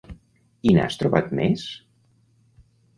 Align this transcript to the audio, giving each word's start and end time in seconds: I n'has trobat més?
I 0.69 0.73
n'has 0.79 0.97
trobat 1.03 1.31
més? 1.43 1.69